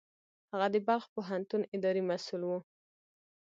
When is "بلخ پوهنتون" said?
0.87-1.61